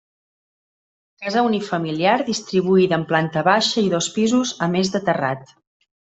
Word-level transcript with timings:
Casa 1.25 1.41
unifamiliar 1.49 2.15
distribuïda 2.31 2.97
en 3.01 3.05
planta 3.13 3.43
baixa 3.51 3.83
i 3.89 3.95
dos 3.97 4.07
pisos 4.19 4.55
a 4.69 4.75
més 4.77 4.91
de 4.97 5.03
terrat. 5.11 5.53